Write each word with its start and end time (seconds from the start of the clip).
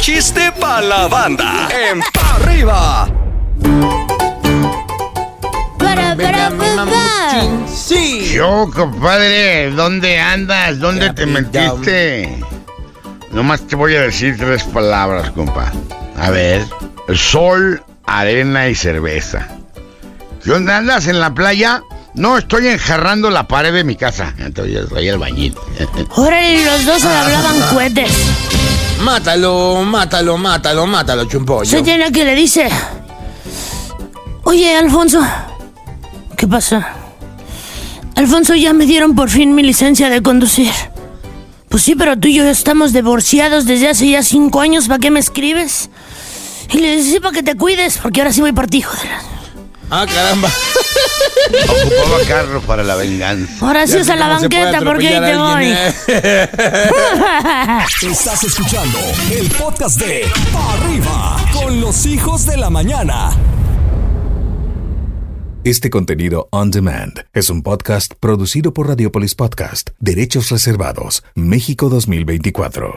chiste 0.00 0.50
pa' 0.58 0.80
la 0.80 1.08
banda. 1.08 1.68
En 1.70 2.00
pa' 2.00 2.36
arriba. 2.36 3.08
Para, 5.78 6.16
para, 6.16 6.50
para. 6.50 7.66
Sí. 7.68 8.32
Yo, 8.32 8.70
compadre, 8.74 9.70
¿dónde 9.72 10.18
andas? 10.18 10.78
¿Dónde 10.78 11.12
te 11.12 11.26
metiste? 11.26 12.42
Nomás 13.32 13.66
te 13.66 13.76
voy 13.76 13.94
a 13.94 14.02
decir 14.02 14.36
tres 14.38 14.64
palabras, 14.64 15.30
compa. 15.32 15.70
A 16.18 16.30
ver, 16.30 16.64
sol, 17.14 17.82
arena 18.06 18.68
y 18.68 18.74
cerveza. 18.74 19.48
¿Qué 20.42 20.52
onda 20.52 20.78
andas 20.78 21.06
en 21.08 21.20
la 21.20 21.34
playa? 21.34 21.82
No, 22.14 22.38
estoy 22.38 22.66
enjarrando 22.68 23.30
la 23.30 23.46
pared 23.46 23.72
de 23.72 23.84
mi 23.84 23.96
casa. 23.96 24.34
Entonces, 24.38 24.88
soy 24.88 25.08
el 25.08 25.18
bañil. 25.18 25.54
Órale, 26.16 26.64
los 26.64 26.86
dos 26.86 27.04
hablaban 27.04 27.60
cohetes. 27.72 28.10
Mátalo, 29.02 29.82
mátalo, 29.84 30.36
mátalo, 30.36 30.86
mátalo, 30.86 31.24
chumpollo. 31.24 31.64
Se 31.70 31.82
tiene 31.82 32.12
que 32.12 32.24
le 32.24 32.34
dice. 32.34 32.68
Oye, 34.44 34.76
Alfonso. 34.76 35.20
¿Qué 36.36 36.46
pasa? 36.46 36.94
Alfonso, 38.16 38.54
ya 38.54 38.72
me 38.72 38.84
dieron 38.86 39.14
por 39.14 39.30
fin 39.30 39.54
mi 39.54 39.62
licencia 39.62 40.10
de 40.10 40.22
conducir. 40.22 40.70
Pues 41.68 41.82
sí, 41.82 41.94
pero 41.94 42.18
tú 42.18 42.28
y 42.28 42.34
yo 42.34 42.44
estamos 42.44 42.92
divorciados 42.92 43.64
desde 43.64 43.88
hace 43.88 44.10
ya 44.10 44.22
cinco 44.22 44.60
años. 44.60 44.88
¿Para 44.88 44.98
qué 44.98 45.10
me 45.10 45.20
escribes? 45.20 45.88
Y 46.70 46.78
le 46.78 46.96
decía 46.96 47.20
para 47.20 47.32
que 47.32 47.42
te 47.42 47.56
cuides, 47.56 47.98
porque 47.98 48.20
ahora 48.20 48.32
sí 48.32 48.40
voy 48.42 48.52
por 48.52 48.66
ti, 48.66 48.78
hijo 48.78 48.94
de 48.96 49.08
la- 49.08 49.22
Ah, 49.90 50.06
caramba. 50.06 50.48
Ocupaba 52.10 52.26
carro 52.26 52.60
para 52.62 52.82
la 52.82 52.96
venganza. 52.96 53.64
Ahora 53.64 53.86
sí 53.86 53.94
Ya 53.94 54.00
es 54.00 54.06
sé 54.06 54.12
a 54.12 54.16
la 54.16 54.28
banqueta, 54.28 54.80
porque 54.82 55.08
ahí 55.08 55.20
te 55.20 55.36
voy. 55.36 55.66
¿eh? 55.66 56.48
Estás 58.10 58.42
escuchando 58.42 58.98
el 59.32 59.48
podcast 59.50 60.00
de 60.00 60.24
Pa' 60.52 60.72
arriba 60.72 61.36
con 61.52 61.80
los 61.80 62.06
hijos 62.06 62.46
de 62.46 62.56
la 62.56 62.68
mañana. 62.68 63.30
Este 65.62 65.90
contenido 65.90 66.48
on 66.50 66.70
demand 66.70 67.26
es 67.32 67.48
un 67.50 67.62
podcast 67.62 68.14
producido 68.18 68.72
por 68.72 68.88
Radiopolis 68.88 69.36
Podcast, 69.36 69.90
Derechos 70.00 70.50
Reservados, 70.50 71.22
México 71.36 71.88
2024. 71.90 72.94